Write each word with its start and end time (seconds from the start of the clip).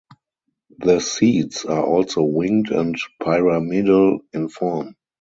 The 0.79 0.99
seeds 0.99 1.63
are 1.65 1.83
also 1.85 2.23
winged 2.23 2.71
and 2.71 2.95
pyramidal 3.21 4.21
(in 4.33 4.49
form). 4.49 4.95